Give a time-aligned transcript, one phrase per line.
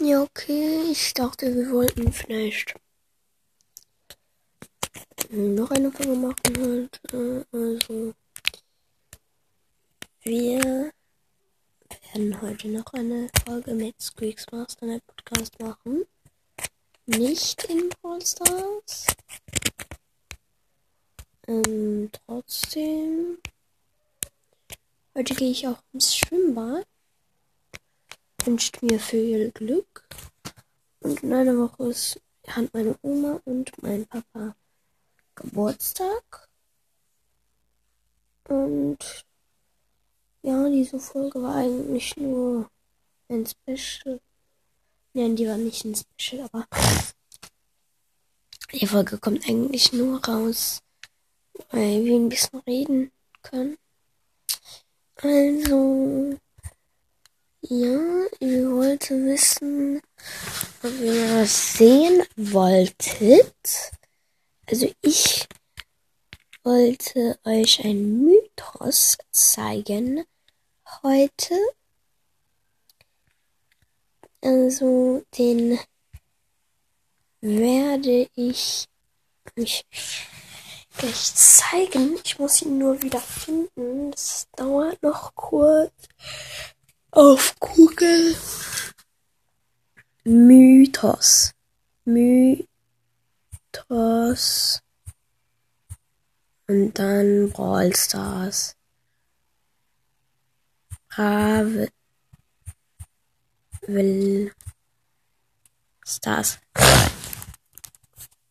[0.00, 0.90] Ja, okay.
[0.90, 2.74] Ich dachte, wir wollten vielleicht
[5.30, 7.46] noch eine Folge machen heute.
[7.50, 8.14] Also,
[10.22, 10.92] wir
[12.12, 16.04] werden heute noch eine Folge mit Squeaks Master Net Podcast machen.
[17.06, 19.06] Nicht in Brawl Stars.
[21.46, 23.38] Ähm, trotzdem.
[25.14, 26.86] Heute gehe ich auch ins Schwimmbad.
[28.46, 30.08] Wünscht mir viel Glück.
[31.00, 34.54] Und in einer Woche ist, hat meine Oma und mein Papa
[35.34, 36.48] Geburtstag.
[38.48, 38.98] Und
[40.42, 42.70] ja, diese Folge war eigentlich nur
[43.28, 44.20] ein Special.
[45.12, 46.68] Nein, die war nicht ein Special, aber
[48.72, 50.82] die Folge kommt eigentlich nur raus,
[51.70, 53.10] weil wir ein bisschen reden
[53.42, 53.76] können.
[55.16, 56.25] Also,
[57.68, 60.00] ja, ich wollte wissen,
[60.82, 63.90] ob ihr was sehen wolltet.
[64.66, 65.48] Also ich
[66.62, 70.24] wollte euch einen Mythos zeigen
[71.02, 71.54] heute.
[74.42, 75.78] Also den
[77.40, 78.86] werde ich
[79.58, 79.84] euch
[80.96, 82.18] gleich zeigen.
[82.24, 84.12] Ich muss ihn nur wieder finden.
[84.12, 85.92] Das dauert noch kurz.
[87.16, 88.36] Auf Google.
[90.24, 91.54] Mythos.
[92.04, 92.68] Mythos.
[96.66, 98.76] Und dann Brawl Stars.
[101.08, 101.88] Brave.
[103.86, 104.52] Will.
[106.04, 106.58] Stars.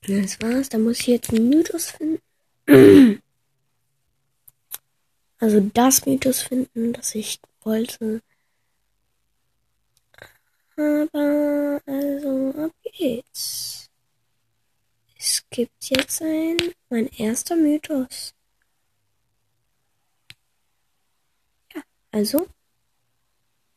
[0.07, 0.69] Das war's.
[0.69, 2.19] Da muss ich jetzt Mythos finden.
[5.37, 8.21] Also das Mythos finden, das ich wollte.
[10.77, 13.89] Aber also ab geht's.
[15.17, 16.57] Es gibt jetzt ein
[16.89, 18.33] mein erster Mythos.
[21.73, 22.47] Ja, also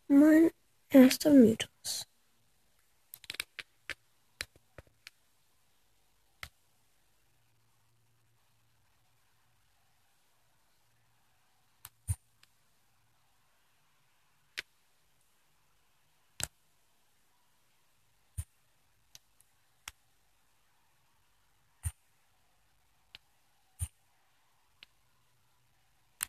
[0.09, 0.51] mein
[0.91, 2.08] erster Mythos.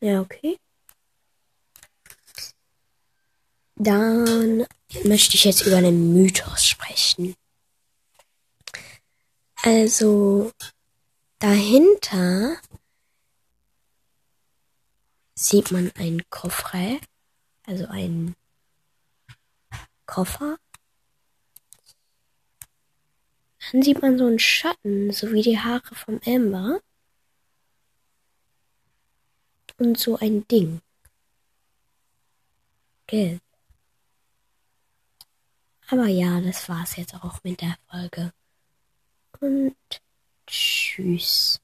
[0.01, 0.57] Ja, okay.
[3.75, 4.65] Dann
[5.03, 7.35] möchte ich jetzt über einen Mythos sprechen.
[9.61, 10.51] Also,
[11.39, 12.57] dahinter
[15.35, 16.99] sieht man einen Koffer,
[17.65, 18.35] also einen
[20.05, 20.57] Koffer.
[23.71, 26.81] Dann sieht man so einen Schatten, so wie die Haare vom Amber.
[29.79, 30.81] Und so ein Ding.
[33.07, 33.41] Gelb.
[35.88, 38.31] Aber ja, das war's jetzt auch mit der Folge.
[39.39, 39.75] Und
[40.45, 41.59] tschüss.